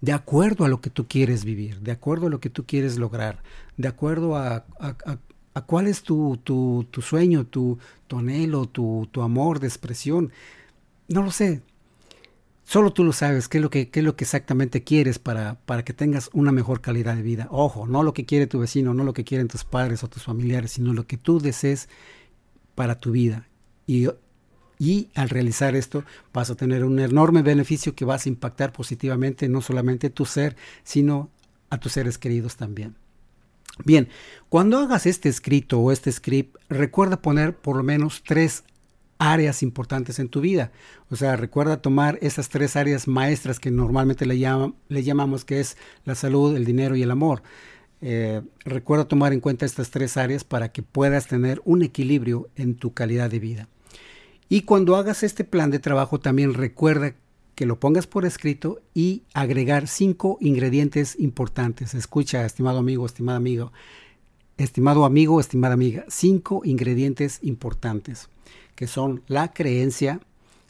de 0.00 0.12
acuerdo 0.12 0.64
a 0.64 0.68
lo 0.68 0.80
que 0.80 0.90
tú 0.90 1.06
quieres 1.08 1.44
vivir, 1.44 1.80
de 1.80 1.92
acuerdo 1.92 2.26
a 2.26 2.30
lo 2.30 2.40
que 2.40 2.50
tú 2.50 2.64
quieres 2.66 2.98
lograr, 2.98 3.42
de 3.76 3.88
acuerdo 3.88 4.36
a, 4.36 4.64
a, 4.78 5.62
cuál 5.62 5.86
es 5.86 6.02
tu, 6.02 6.38
tu, 6.44 6.86
tu 6.90 7.00
sueño, 7.02 7.46
tu, 7.46 7.78
tu 8.06 8.18
anhelo, 8.18 8.66
tu, 8.66 9.08
amor 9.22 9.58
de 9.58 9.66
expresión. 9.66 10.32
No 11.08 11.22
lo 11.22 11.30
sé, 11.30 11.62
Solo 12.68 12.92
tú 12.92 13.04
lo 13.04 13.12
sabes, 13.12 13.46
qué 13.46 13.58
es 13.58 13.62
lo 13.62 13.70
que, 13.70 13.88
es 13.92 14.02
lo 14.02 14.16
que 14.16 14.24
exactamente 14.24 14.82
quieres 14.82 15.20
para, 15.20 15.54
para 15.66 15.84
que 15.84 15.92
tengas 15.92 16.30
una 16.32 16.50
mejor 16.50 16.80
calidad 16.80 17.14
de 17.14 17.22
vida. 17.22 17.46
Ojo, 17.52 17.86
no 17.86 18.02
lo 18.02 18.12
que 18.12 18.24
quiere 18.24 18.48
tu 18.48 18.58
vecino, 18.58 18.92
no 18.92 19.04
lo 19.04 19.12
que 19.12 19.22
quieren 19.22 19.46
tus 19.46 19.62
padres 19.62 20.02
o 20.02 20.08
tus 20.08 20.24
familiares, 20.24 20.72
sino 20.72 20.92
lo 20.92 21.06
que 21.06 21.16
tú 21.16 21.38
desees 21.38 21.88
para 22.74 22.98
tu 22.98 23.12
vida. 23.12 23.46
Y, 23.86 24.08
y 24.78 25.08
al 25.14 25.28
realizar 25.28 25.74
esto 25.74 26.04
vas 26.32 26.50
a 26.50 26.54
tener 26.54 26.84
un 26.84 26.98
enorme 26.98 27.42
beneficio 27.42 27.94
que 27.94 28.04
vas 28.04 28.26
a 28.26 28.28
impactar 28.28 28.72
positivamente 28.72 29.48
no 29.48 29.62
solamente 29.62 30.10
tu 30.10 30.26
ser, 30.26 30.56
sino 30.84 31.30
a 31.70 31.78
tus 31.78 31.92
seres 31.92 32.18
queridos 32.18 32.56
también. 32.56 32.94
Bien, 33.84 34.08
cuando 34.48 34.78
hagas 34.78 35.06
este 35.06 35.28
escrito 35.28 35.80
o 35.80 35.92
este 35.92 36.10
script, 36.10 36.56
recuerda 36.68 37.20
poner 37.20 37.54
por 37.54 37.76
lo 37.76 37.82
menos 37.82 38.22
tres 38.24 38.64
áreas 39.18 39.62
importantes 39.62 40.18
en 40.18 40.28
tu 40.28 40.40
vida. 40.40 40.72
O 41.10 41.16
sea, 41.16 41.36
recuerda 41.36 41.82
tomar 41.82 42.18
esas 42.22 42.48
tres 42.48 42.76
áreas 42.76 43.06
maestras 43.06 43.60
que 43.60 43.70
normalmente 43.70 44.26
le, 44.26 44.38
llamamos 44.38 45.44
que 45.44 45.60
es 45.60 45.76
la 46.04 46.14
salud, 46.14 46.56
el 46.56 46.64
dinero 46.64 46.96
y 46.96 47.02
el 47.02 47.10
amor. 47.10 47.42
Eh, 48.02 48.42
recuerda 48.64 49.08
tomar 49.08 49.32
en 49.32 49.40
cuenta 49.40 49.64
estas 49.64 49.90
tres 49.90 50.16
áreas 50.16 50.44
para 50.44 50.70
que 50.70 50.82
puedas 50.82 51.26
tener 51.26 51.60
un 51.64 51.82
equilibrio 51.82 52.48
en 52.56 52.76
tu 52.76 52.92
calidad 52.92 53.30
de 53.30 53.38
vida. 53.38 53.68
Y 54.48 54.62
cuando 54.62 54.96
hagas 54.96 55.22
este 55.22 55.44
plan 55.44 55.70
de 55.70 55.78
trabajo 55.78 56.20
también 56.20 56.54
recuerda 56.54 57.14
que 57.54 57.66
lo 57.66 57.80
pongas 57.80 58.06
por 58.06 58.24
escrito 58.24 58.80
y 58.94 59.22
agregar 59.34 59.88
cinco 59.88 60.38
ingredientes 60.40 61.18
importantes. 61.18 61.94
Escucha, 61.94 62.44
estimado 62.44 62.78
amigo, 62.78 63.06
estimada 63.06 63.38
amigo, 63.38 63.72
estimado 64.56 65.04
amigo, 65.04 65.40
estimada 65.40 65.74
amiga, 65.74 66.04
cinco 66.08 66.62
ingredientes 66.64 67.40
importantes 67.42 68.28
que 68.76 68.86
son 68.86 69.22
la 69.26 69.52
creencia, 69.52 70.20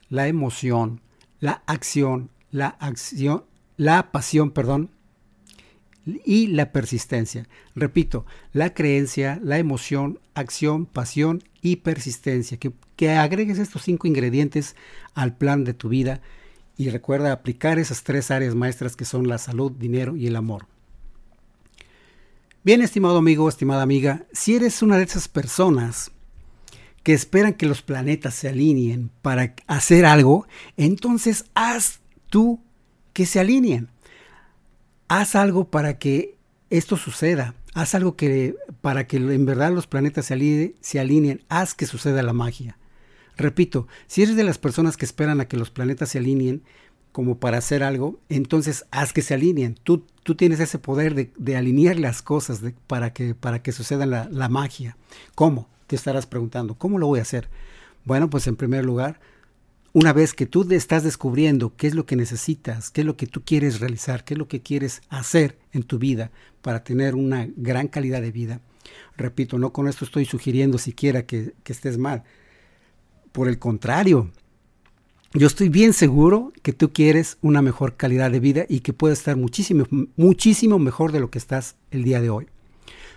la 0.08 0.28
emoción, 0.28 1.02
la 1.40 1.62
acción, 1.66 2.30
la 2.50 2.68
acción, 2.68 3.44
la 3.76 4.10
pasión, 4.12 4.52
perdón, 4.52 4.90
y 6.24 6.48
la 6.48 6.72
persistencia. 6.72 7.48
Repito, 7.74 8.24
la 8.52 8.72
creencia, 8.72 9.40
la 9.42 9.58
emoción, 9.58 10.20
acción, 10.34 10.86
pasión 10.86 11.42
y 11.62 11.76
persistencia. 11.76 12.58
Que, 12.58 12.72
que 12.96 13.10
agregues 13.10 13.58
estos 13.58 13.82
cinco 13.82 14.06
ingredientes 14.06 14.76
al 15.14 15.36
plan 15.36 15.64
de 15.64 15.74
tu 15.74 15.88
vida 15.88 16.20
y 16.76 16.90
recuerda 16.90 17.32
aplicar 17.32 17.78
esas 17.78 18.02
tres 18.02 18.30
áreas 18.30 18.54
maestras 18.54 18.96
que 18.96 19.04
son 19.04 19.28
la 19.28 19.38
salud, 19.38 19.72
dinero 19.72 20.16
y 20.16 20.26
el 20.26 20.36
amor. 20.36 20.66
Bien, 22.62 22.82
estimado 22.82 23.18
amigo, 23.18 23.48
estimada 23.48 23.82
amiga, 23.82 24.26
si 24.32 24.56
eres 24.56 24.82
una 24.82 24.98
de 24.98 25.04
esas 25.04 25.28
personas 25.28 26.10
que 27.02 27.12
esperan 27.12 27.54
que 27.54 27.66
los 27.66 27.82
planetas 27.82 28.34
se 28.34 28.48
alineen 28.48 29.10
para 29.22 29.54
hacer 29.68 30.04
algo, 30.04 30.48
entonces 30.76 31.44
haz 31.54 32.00
tú 32.28 32.60
que 33.12 33.24
se 33.24 33.38
alineen. 33.38 33.88
Haz 35.08 35.34
algo 35.34 35.68
para 35.70 35.98
que 35.98 36.36
esto 36.70 36.96
suceda. 36.96 37.54
Haz 37.74 37.94
algo 37.94 38.16
que 38.16 38.56
para 38.80 39.06
que 39.06 39.18
en 39.18 39.46
verdad 39.46 39.72
los 39.72 39.86
planetas 39.86 40.26
se 40.26 41.00
alineen. 41.00 41.44
Haz 41.48 41.74
que 41.74 41.86
suceda 41.86 42.22
la 42.22 42.32
magia. 42.32 42.78
Repito, 43.36 43.86
si 44.06 44.22
eres 44.22 44.36
de 44.36 44.44
las 44.44 44.58
personas 44.58 44.96
que 44.96 45.04
esperan 45.04 45.40
a 45.40 45.48
que 45.48 45.58
los 45.58 45.70
planetas 45.70 46.08
se 46.08 46.18
alineen 46.18 46.62
como 47.12 47.38
para 47.38 47.58
hacer 47.58 47.82
algo, 47.82 48.18
entonces 48.28 48.86
haz 48.90 49.12
que 49.12 49.22
se 49.22 49.34
alineen. 49.34 49.74
Tú, 49.82 50.04
tú 50.22 50.34
tienes 50.34 50.60
ese 50.60 50.78
poder 50.78 51.14
de, 51.14 51.56
alinear 51.56 51.98
las 51.98 52.22
cosas 52.22 52.60
para, 52.86 53.12
que, 53.12 53.34
para 53.34 53.62
que 53.62 53.72
suceda 53.72 54.06
la 54.06 54.48
magia. 54.48 54.96
¿Cómo? 55.34 55.68
te 55.86 55.96
estarás 55.96 56.26
preguntando, 56.26 56.74
¿cómo 56.74 56.98
lo 56.98 57.06
voy 57.06 57.20
a 57.20 57.22
hacer? 57.22 57.48
Bueno, 58.04 58.30
pues 58.30 58.46
en 58.46 58.56
primer 58.56 58.84
lugar, 58.84 59.20
una 59.96 60.12
vez 60.12 60.34
que 60.34 60.44
tú 60.44 60.70
estás 60.72 61.04
descubriendo 61.04 61.72
qué 61.74 61.86
es 61.86 61.94
lo 61.94 62.04
que 62.04 62.16
necesitas, 62.16 62.90
qué 62.90 63.00
es 63.00 63.06
lo 63.06 63.16
que 63.16 63.26
tú 63.26 63.44
quieres 63.46 63.80
realizar, 63.80 64.24
qué 64.24 64.34
es 64.34 64.38
lo 64.38 64.46
que 64.46 64.60
quieres 64.60 65.00
hacer 65.08 65.56
en 65.72 65.84
tu 65.84 65.98
vida 65.98 66.30
para 66.60 66.84
tener 66.84 67.14
una 67.14 67.48
gran 67.56 67.88
calidad 67.88 68.20
de 68.20 68.30
vida, 68.30 68.60
repito, 69.16 69.56
no 69.56 69.72
con 69.72 69.88
esto 69.88 70.04
estoy 70.04 70.26
sugiriendo 70.26 70.76
siquiera 70.76 71.24
que, 71.24 71.54
estés 71.64 71.96
mal. 71.96 72.24
Por 73.32 73.48
el 73.48 73.58
contrario, 73.58 74.30
yo 75.32 75.46
estoy 75.46 75.70
bien 75.70 75.94
seguro 75.94 76.52
que 76.60 76.74
tú 76.74 76.92
quieres 76.92 77.38
una 77.40 77.62
mejor 77.62 77.96
calidad 77.96 78.30
de 78.30 78.40
vida 78.40 78.66
y 78.68 78.80
que 78.80 78.92
puedes 78.92 79.20
estar 79.20 79.38
muchísimo, 79.38 79.86
muchísimo 80.14 80.78
mejor 80.78 81.10
de 81.10 81.20
lo 81.20 81.30
que 81.30 81.38
estás 81.38 81.74
el 81.90 82.04
día 82.04 82.20
de 82.20 82.28
hoy. 82.28 82.48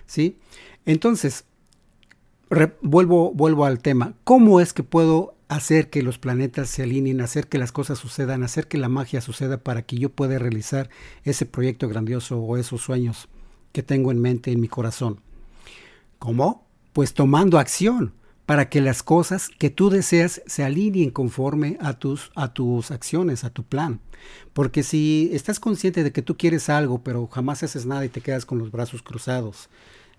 ¿Sí? 0.06 0.38
Entonces, 0.86 1.44
vuelvo, 2.82 3.34
vuelvo 3.34 3.66
al 3.66 3.82
tema. 3.82 4.14
¿Cómo 4.24 4.62
es 4.62 4.72
que 4.72 4.84
puedo 4.84 5.36
hacer 5.50 5.90
que 5.90 6.04
los 6.04 6.20
planetas 6.20 6.70
se 6.70 6.84
alineen, 6.84 7.22
hacer 7.22 7.48
que 7.48 7.58
las 7.58 7.72
cosas 7.72 7.98
sucedan, 7.98 8.44
hacer 8.44 8.68
que 8.68 8.78
la 8.78 8.88
magia 8.88 9.20
suceda 9.20 9.58
para 9.58 9.82
que 9.82 9.98
yo 9.98 10.10
pueda 10.10 10.40
realizar 10.40 10.90
ese 11.24 11.46
proyecto 11.46 11.90
grandioso 11.90 12.40
o 12.40 12.56
esos 12.56 12.82
sueños 12.82 13.28
que 13.74 13.84
tengo 13.84 14.12
en 14.12 14.20
mente, 14.20 14.52
en 14.52 14.62
mi 14.62 14.68
corazón? 14.68 15.20
¿Cómo? 16.20 16.68
Pues 16.94 17.14
tomando 17.14 17.58
acción 17.58 18.14
para 18.46 18.70
que 18.70 18.82
las 18.82 19.04
cosas 19.04 19.50
que 19.50 19.70
tú 19.70 19.90
deseas 19.90 20.42
se 20.46 20.64
alineen 20.64 21.10
conforme 21.10 21.78
a 21.82 21.94
tus, 21.94 22.32
a 22.36 22.54
tus 22.54 22.92
acciones, 22.92 23.44
a 23.44 23.50
tu 23.50 23.64
plan. 23.64 24.02
Porque 24.54 24.84
si 24.84 25.30
estás 25.34 25.60
consciente 25.60 26.04
de 26.04 26.12
que 26.12 26.22
tú 26.22 26.38
quieres 26.38 26.70
algo, 26.70 27.04
pero 27.04 27.28
jamás 27.28 27.64
haces 27.64 27.86
nada 27.86 28.06
y 28.06 28.10
te 28.10 28.22
quedas 28.22 28.46
con 28.46 28.60
los 28.60 28.72
brazos 28.72 29.02
cruzados, 29.02 29.70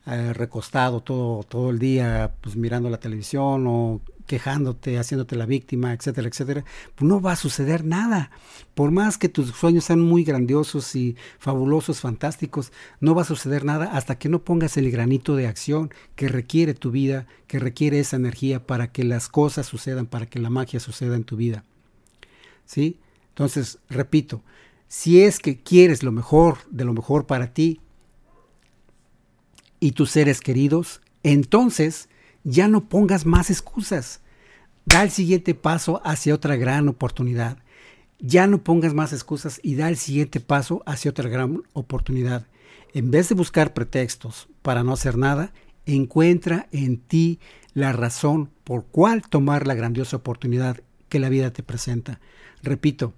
eh, 0.06 0.32
recostado 0.32 1.02
todo, 1.02 1.42
todo 1.42 1.70
el 1.70 1.78
día, 1.78 2.34
pues 2.40 2.56
mirando 2.56 2.88
la 2.88 3.00
televisión 3.00 3.66
o 3.66 4.00
quejándote, 4.30 4.96
haciéndote 4.96 5.34
la 5.34 5.44
víctima, 5.44 5.92
etcétera, 5.92 6.28
etcétera, 6.28 6.64
pues 6.94 7.08
no 7.08 7.20
va 7.20 7.32
a 7.32 7.36
suceder 7.36 7.84
nada. 7.84 8.30
Por 8.74 8.92
más 8.92 9.18
que 9.18 9.28
tus 9.28 9.50
sueños 9.50 9.84
sean 9.84 10.00
muy 10.00 10.22
grandiosos 10.22 10.94
y 10.94 11.16
fabulosos, 11.40 12.00
fantásticos, 12.00 12.72
no 13.00 13.16
va 13.16 13.22
a 13.22 13.24
suceder 13.24 13.64
nada 13.64 13.86
hasta 13.92 14.18
que 14.18 14.28
no 14.28 14.44
pongas 14.44 14.76
el 14.76 14.88
granito 14.92 15.34
de 15.34 15.48
acción 15.48 15.92
que 16.14 16.28
requiere 16.28 16.74
tu 16.74 16.92
vida, 16.92 17.26
que 17.48 17.58
requiere 17.58 17.98
esa 17.98 18.14
energía 18.14 18.64
para 18.64 18.92
que 18.92 19.02
las 19.02 19.28
cosas 19.28 19.66
sucedan, 19.66 20.06
para 20.06 20.26
que 20.26 20.38
la 20.38 20.48
magia 20.48 20.78
suceda 20.78 21.16
en 21.16 21.24
tu 21.24 21.36
vida. 21.36 21.64
¿Sí? 22.64 22.98
Entonces, 23.30 23.80
repito, 23.88 24.44
si 24.86 25.22
es 25.22 25.40
que 25.40 25.60
quieres 25.60 26.04
lo 26.04 26.12
mejor 26.12 26.58
de 26.70 26.84
lo 26.84 26.92
mejor 26.92 27.26
para 27.26 27.52
ti, 27.52 27.80
y 29.80 29.92
tus 29.92 30.10
seres 30.10 30.40
queridos, 30.40 31.00
entonces 31.22 32.08
ya 32.44 32.68
no 32.68 32.88
pongas 32.88 33.26
más 33.26 33.50
excusas. 33.50 34.20
Da 34.84 35.02
el 35.02 35.10
siguiente 35.10 35.54
paso 35.54 36.00
hacia 36.04 36.34
otra 36.34 36.56
gran 36.56 36.88
oportunidad. 36.88 37.58
Ya 38.18 38.46
no 38.46 38.62
pongas 38.62 38.94
más 38.94 39.12
excusas 39.12 39.60
y 39.62 39.74
da 39.74 39.88
el 39.88 39.96
siguiente 39.96 40.40
paso 40.40 40.82
hacia 40.86 41.10
otra 41.10 41.28
gran 41.28 41.62
oportunidad. 41.72 42.46
En 42.92 43.10
vez 43.10 43.28
de 43.28 43.34
buscar 43.34 43.72
pretextos 43.72 44.48
para 44.62 44.84
no 44.84 44.92
hacer 44.92 45.16
nada, 45.16 45.52
encuentra 45.86 46.68
en 46.72 46.98
ti 46.98 47.38
la 47.72 47.92
razón 47.92 48.50
por 48.64 48.84
cuál 48.86 49.22
tomar 49.22 49.66
la 49.66 49.74
grandiosa 49.74 50.16
oportunidad 50.16 50.80
que 51.08 51.18
la 51.18 51.28
vida 51.28 51.52
te 51.52 51.62
presenta. 51.62 52.20
Repito, 52.62 53.14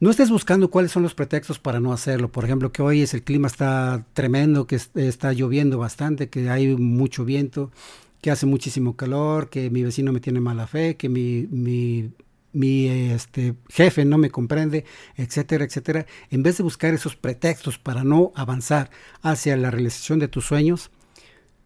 no 0.00 0.10
estés 0.10 0.30
buscando 0.30 0.70
cuáles 0.70 0.92
son 0.92 1.02
los 1.02 1.14
pretextos 1.14 1.58
para 1.58 1.80
no 1.80 1.92
hacerlo. 1.92 2.30
Por 2.30 2.44
ejemplo, 2.44 2.70
que 2.70 2.82
hoy 2.82 3.02
es 3.02 3.14
el 3.14 3.24
clima 3.24 3.48
está 3.48 4.06
tremendo, 4.12 4.66
que 4.66 4.78
está 4.94 5.32
lloviendo 5.32 5.78
bastante, 5.78 6.28
que 6.28 6.48
hay 6.50 6.76
mucho 6.76 7.24
viento, 7.24 7.72
que 8.20 8.30
hace 8.30 8.46
muchísimo 8.46 8.96
calor, 8.96 9.50
que 9.50 9.70
mi 9.70 9.82
vecino 9.82 10.12
me 10.12 10.20
tiene 10.20 10.40
mala 10.40 10.66
fe, 10.66 10.96
que 10.96 11.08
mi, 11.08 11.48
mi, 11.50 12.12
mi 12.52 12.86
este, 12.88 13.54
jefe 13.68 14.04
no 14.04 14.18
me 14.18 14.30
comprende, 14.30 14.84
etcétera, 15.16 15.64
etcétera, 15.64 16.06
en 16.30 16.42
vez 16.42 16.58
de 16.58 16.62
buscar 16.62 16.94
esos 16.94 17.16
pretextos 17.16 17.78
para 17.78 18.04
no 18.04 18.32
avanzar 18.36 18.90
hacia 19.22 19.56
la 19.56 19.70
realización 19.70 20.20
de 20.20 20.28
tus 20.28 20.46
sueños, 20.46 20.90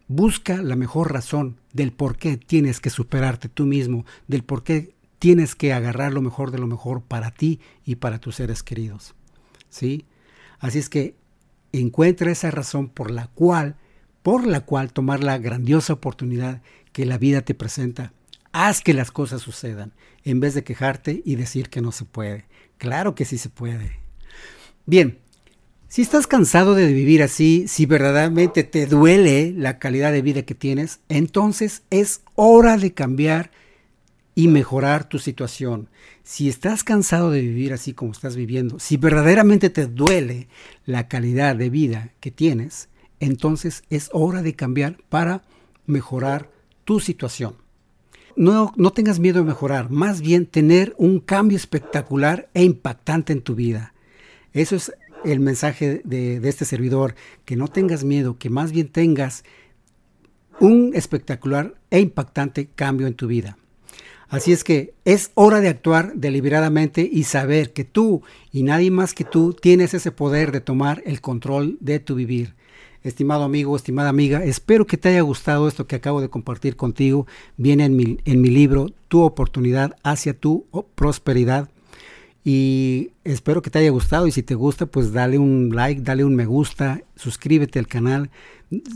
busca 0.09 0.63
la 0.63 0.77
mejor 0.77 1.13
razón 1.13 1.59
del 1.73 1.93
por 1.93 2.17
qué 2.17 2.37
tienes 2.39 2.81
que 2.81 2.91
superarte 2.91 3.49
tú 3.49 3.67
mismo, 3.67 4.05
del 4.27 4.43
por 4.43 4.63
qué 4.63 4.95
tienes 5.23 5.55
que 5.55 5.73
agarrar 5.73 6.13
lo 6.13 6.21
mejor 6.21 6.51
de 6.51 6.59
lo 6.59 6.67
mejor 6.67 7.01
para 7.01 7.31
ti 7.31 7.61
y 7.85 7.95
para 7.95 8.19
tus 8.19 8.35
seres 8.35 8.65
queridos. 8.65 9.15
¿Sí? 9.71 10.05
Así 10.59 10.81
es 10.81 10.89
que 10.89 11.15
encuentra 11.71 12.33
esa 12.33 12.51
razón 12.51 12.89
por 12.89 13.13
la 13.13 13.29
cual, 13.29 13.77
por 14.25 14.45
la 14.45 14.63
cual 14.63 14.93
tomar 14.93 15.23
la 15.23 15.39
grandiosa 15.39 15.93
oportunidad 15.93 16.61
que 16.91 17.07
la 17.07 17.19
vida 17.19 17.43
te 17.43 17.55
presenta. 17.55 18.13
Haz 18.51 18.81
que 18.81 18.95
las 18.95 19.13
cosas 19.13 19.43
sucedan 19.43 19.93
en 20.25 20.41
vez 20.41 20.55
de 20.55 20.65
quejarte 20.65 21.23
y 21.25 21.37
decir 21.37 21.71
que 21.71 21.83
no 21.83 21.93
se 21.93 22.05
puede. 22.05 22.47
Claro 22.77 23.15
que 23.15 23.25
sí 23.25 23.39
se 23.39 23.49
puede. 23.49 23.93
Bien, 24.87 25.21
si 25.87 26.03
estás 26.03 26.27
cansado 26.27 26.75
de 26.75 26.93
vivir 26.93 27.23
así, 27.23 27.69
si 27.69 27.87
verdaderamente 27.87 28.65
te 28.65 28.87
duele 28.87 29.55
la 29.57 29.79
calidad 29.79 30.11
de 30.11 30.23
vida 30.23 30.43
que 30.43 30.57
tienes, 30.57 30.99
entonces 31.09 31.85
es 31.91 32.23
hora 32.35 32.77
de 32.77 32.93
cambiar 32.93 33.53
y 34.35 34.49
mejorar 34.49 35.09
tu 35.09 35.19
situación. 35.19 35.89
Si 36.23 36.49
estás 36.49 36.85
cansado 36.85 37.31
de 37.31 37.41
vivir 37.41 37.73
así 37.73 37.93
como 37.93 38.13
estás 38.13 38.37
viviendo, 38.37 38.79
si 38.79 38.97
verdaderamente 38.97 39.71
te 39.71 39.87
duele 39.87 40.49
la 40.87 41.09
calidad 41.09 41.57
de 41.57 41.71
vida 41.71 42.13
que 42.21 42.31
tienes, 42.31 42.89
entonces 43.21 43.85
es 43.91 44.09
hora 44.13 44.43
de 44.43 44.55
cambiar 44.55 44.97
para 45.09 45.43
mejorar 45.87 46.51
tu 46.85 47.01
situación. 47.01 47.55
No, 48.35 48.73
no 48.77 48.93
tengas 48.93 49.19
miedo 49.19 49.41
de 49.41 49.47
mejorar, 49.47 49.91
más 49.91 50.23
bien 50.23 50.47
tener 50.47 50.95
un 50.97 51.21
cambio 51.21 51.57
espectacular 51.57 52.49
e 52.55 52.65
impactante 52.65 53.33
en 53.33 53.43
tu 53.43 53.55
vida. 53.55 53.93
Eso 54.55 54.77
es 54.77 54.93
el 55.25 55.41
mensaje 55.41 56.01
de, 56.05 56.41
de 56.41 56.49
este 56.49 56.65
servidor, 56.65 57.15
que 57.45 57.57
no 57.57 57.69
tengas 57.69 58.05
miedo, 58.05 58.39
que 58.39 58.49
más 58.49 58.73
bien 58.73 58.89
tengas 58.89 59.45
un 60.61 60.93
espectacular 60.95 61.75
e 61.91 62.01
impactante 62.01 62.67
cambio 62.75 63.07
en 63.07 63.15
tu 63.15 63.27
vida. 63.27 63.59
Así 64.33 64.51
es 64.51 64.65
que 64.65 64.95
es 65.05 65.31
hora 65.35 65.61
de 65.61 65.69
actuar 65.69 66.15
deliberadamente 66.15 67.07
y 67.13 67.25
saber 67.25 67.75
que 67.75 67.85
tú 67.85 68.23
y 68.51 68.63
nadie 68.63 68.91
más 68.91 69.13
que 69.13 69.25
tú 69.25 69.53
tienes 69.53 69.93
ese 69.93 70.11
poder 70.11 70.53
de 70.53 70.63
tomar 70.63 71.03
el 71.05 71.21
control 71.21 71.77
de 71.81 72.01
tu 72.01 72.15
vivir. 72.15 72.55
Estimado 73.03 73.43
amigo, 73.45 73.77
estimada 73.77 74.09
amiga, 74.09 74.43
espero 74.43 74.87
que 74.87 74.97
te 74.97 75.11
haya 75.11 75.21
gustado 75.21 75.69
esto 75.69 75.87
que 75.87 75.97
acabo 75.97 76.23
de 76.23 76.31
compartir 76.31 76.77
contigo. 76.77 77.27
Viene 77.59 77.85
en 77.85 77.95
mi, 77.95 78.21
en 78.25 78.41
mi 78.41 78.49
libro 78.49 78.87
Tu 79.09 79.21
oportunidad 79.21 79.99
hacia 80.03 80.33
tu 80.33 80.65
prosperidad. 80.95 81.69
Y 82.43 83.11
espero 83.25 83.61
que 83.61 83.69
te 83.69 83.81
haya 83.81 83.91
gustado 83.91 84.27
y 84.27 84.33
si 84.33 84.43
te 84.43 84.55
gusta, 84.55 84.87
pues 84.87 85.13
dale 85.13 85.39
un 85.39 85.73
like, 85.75 86.01
dale 86.01 86.25
un 86.25 86.35
me 86.35 86.47
gusta, 86.47 87.03
suscríbete 87.17 87.79
al 87.79 87.87
canal, 87.87 88.31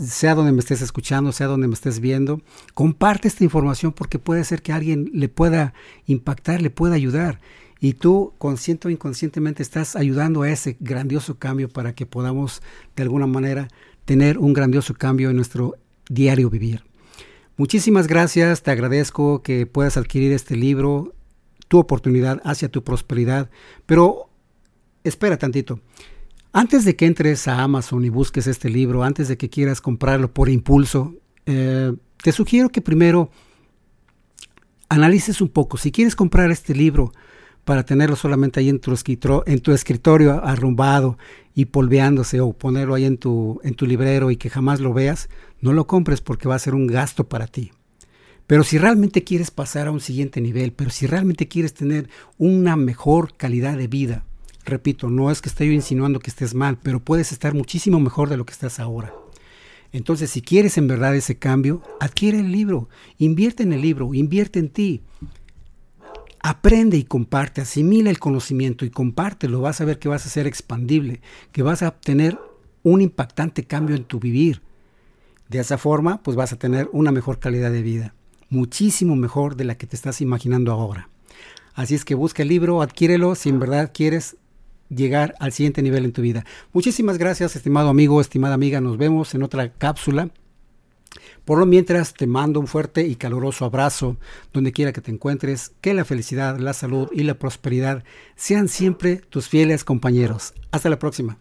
sea 0.01 0.35
donde 0.35 0.53
me 0.53 0.61
estés 0.61 0.83
escuchando, 0.83 1.33
sea 1.33 1.47
donde 1.47 1.69
me 1.69 1.75
estés 1.75 2.01
viendo. 2.01 2.41
Comparte 2.75 3.29
esta 3.29 3.45
información 3.45 3.93
porque 3.93 4.19
puede 4.19 4.45
ser 4.45 4.63
que 4.63 4.73
alguien 4.73 5.11
le 5.13 5.29
pueda 5.29 5.75
impactar, 6.07 6.63
le 6.63 6.71
pueda 6.71 6.95
ayudar. 6.95 7.41
Y 7.79 7.95
tú, 7.95 8.33
consciente 8.39 8.89
o 8.89 8.91
inconscientemente, 8.91 9.63
estás 9.63 9.97
ayudando 9.97 10.43
a 10.43 10.51
ese 10.51 10.77
grandioso 10.81 11.39
cambio 11.39 11.69
para 11.69 11.95
que 11.95 12.07
podamos, 12.07 12.63
de 12.97 13.03
alguna 13.03 13.27
manera, 13.27 13.69
tener 14.05 14.39
un 14.39 14.53
grandioso 14.53 14.95
cambio 14.95 15.31
en 15.31 15.37
nuestro 15.37 15.77
diario 16.09 16.49
vivir. 16.49 16.85
Muchísimas 17.59 18.07
gracias, 18.07 18.63
te 18.63 18.71
agradezco 18.71 19.43
que 19.43 19.67
puedas 19.67 19.97
adquirir 19.97 20.33
este 20.33 20.57
libro, 20.57 21.15
tu 21.69 21.79
oportunidad 21.79 22.41
hacia 22.45 22.71
tu 22.71 22.85
prosperidad, 22.85 23.51
pero 23.87 24.31
espera 25.05 25.37
tantito. 25.37 25.81
Antes 26.59 26.87
de 26.87 26.97
que 26.97 27.05
entres 27.05 27.49
a 27.49 27.63
Amazon 27.63 28.03
y 28.07 28.09
busques 28.09 28.47
este 28.47 28.71
libro, 28.71 29.05
antes 29.05 29.29
de 29.29 29.37
que 29.37 29.51
quieras 29.51 29.83
comprarlo 29.83 30.33
por 30.33 30.49
impulso, 30.49 31.15
eh, 31.45 31.93
te 32.23 32.33
sugiero 32.33 32.71
que 32.71 32.81
primero 32.81 33.31
analices 34.89 35.43
un 35.43 35.51
poco. 35.51 35.77
Si 35.77 35.93
quieres 35.93 36.17
comprar 36.17 36.51
este 36.51 36.75
libro, 36.75 37.13
para 37.65 37.85
tenerlo 37.85 38.17
solamente 38.17 38.59
ahí 38.59 38.71
en 38.71 38.81
tu, 38.81 38.91
escritorio, 39.75 40.43
arrumbado 40.43 41.19
y 41.55 41.67
polveándose 41.67 42.41
o 42.41 42.55
ponerlo 42.55 42.95
ahí 42.95 43.05
en 43.05 43.19
tu 43.19 43.61
librero 43.81 44.31
y 44.31 44.39
que 44.39 44.49
jamás 44.49 44.81
lo 44.81 44.95
veas, 44.95 45.29
no 45.61 45.75
lo 45.75 45.87
compres 45.87 46.23
porque 46.23 46.49
va 46.49 46.55
a 46.55 46.59
ser 46.59 46.75
un 46.75 46.87
gasto 46.87 47.29
para 47.29 47.49
ti. 47.49 47.73
Pero 48.47 48.65
si 48.65 48.79
realmente 48.79 49.25
quieres 49.25 49.51
pasar 49.51 49.89
a 49.89 49.91
un 49.91 50.01
siguiente 50.01 50.41
nivel, 50.41 50.73
pero 50.73 50.89
si 50.89 51.07
realmente 51.07 51.49
quieres 51.49 51.75
tener 51.75 52.09
una 52.39 52.77
mejor 52.77 53.37
calidad 53.37 53.77
de 53.77 53.89
vida, 53.89 54.25
repito, 54.71 55.09
no 55.09 55.31
es 55.31 55.41
que 55.41 55.49
esté 55.49 55.67
yo 55.67 55.73
insinuando 55.73 56.21
que 56.21 56.31
estés 56.31 56.55
mal, 56.55 56.79
pero 56.83 57.01
puedes 57.01 57.33
estar 57.33 57.55
muchísimo 57.55 58.01
mejor 58.01 58.29
de 58.29 58.37
lo 58.37 58.45
que 58.45 58.53
estás 58.53 58.79
ahora. 58.79 59.13
Entonces, 59.93 60.31
si 60.31 60.43
quieres 60.43 60.77
en 60.79 60.89
verdad 60.89 61.15
ese 61.17 61.39
cambio, 61.39 61.83
adquiere 62.01 62.41
el 62.41 62.53
libro, 62.53 62.89
invierte 63.19 63.63
en 63.63 63.73
el 63.73 63.81
libro, 63.81 64.13
invierte 64.13 64.59
en 64.59 64.69
ti. 64.69 65.03
Aprende 66.41 66.97
y 66.97 67.05
comparte, 67.05 67.61
asimila 67.61 68.11
el 68.11 68.19
conocimiento 68.19 68.85
y 68.85 68.91
compártelo. 68.91 69.61
Vas 69.61 69.81
a 69.81 69.85
ver 69.85 69.99
que 69.99 70.09
vas 70.09 70.27
a 70.27 70.29
ser 70.29 70.47
expandible, 70.47 71.21
que 71.51 71.63
vas 71.63 71.83
a 71.83 71.93
tener 71.93 72.39
un 72.83 73.01
impactante 73.01 73.65
cambio 73.65 73.97
en 73.97 74.05
tu 74.05 74.21
vivir. 74.21 74.63
De 75.49 75.61
esa 75.61 75.79
forma, 75.79 76.23
pues 76.23 76.37
vas 76.37 76.53
a 76.53 76.59
tener 76.59 76.89
una 76.93 77.13
mejor 77.13 77.39
calidad 77.39 77.71
de 77.71 77.83
vida, 77.83 78.15
muchísimo 78.51 79.17
mejor 79.17 79.57
de 79.57 79.65
la 79.65 79.77
que 79.77 79.87
te 79.87 79.97
estás 79.97 80.21
imaginando 80.21 80.73
ahora. 80.73 81.09
Así 81.75 81.95
es 81.95 82.05
que 82.05 82.15
busca 82.15 82.43
el 82.43 82.49
libro, 82.49 82.83
adquiérelo 82.83 83.35
si 83.35 83.49
en 83.49 83.61
verdad 83.61 83.93
quieres 83.95 84.37
llegar 84.89 85.35
al 85.41 85.53
siguiente 85.53 85.83
nivel 85.83 86.05
en 86.05 86.13
tu 86.13 86.23
vida. 86.23 86.45
Muchísimas 86.73 87.19
gracias, 87.19 87.57
estimado 87.57 87.89
amigo, 87.89 88.21
estimada 88.21 88.55
amiga. 88.55 88.81
Nos 88.81 88.99
vemos 88.99 89.35
en 89.35 89.43
otra 89.43 89.73
cápsula. 89.73 90.31
Por 91.45 91.59
lo 91.59 91.67
mientras 91.67 92.13
te 92.13 92.27
mando 92.27 92.61
un 92.61 92.67
fuerte 92.67 93.07
y 93.07 93.17
caluroso 93.17 93.65
abrazo 93.65 94.17
donde 94.53 94.73
quiera 94.73 94.93
que 94.93 95.01
te 95.01 95.13
encuentres, 95.13 95.73
que 95.81 95.95
la 95.95 96.05
felicidad, 96.05 96.59
la 96.59 96.73
salud 96.73 97.09
y 97.13 97.23
la 97.23 97.39
prosperidad 97.39 98.05
sean 98.35 98.69
siempre 98.69 99.17
tus 99.17 99.49
fieles 99.49 99.85
compañeros. 99.85 100.55
Hasta 100.73 100.91
la 100.91 100.99
próxima. 100.99 101.39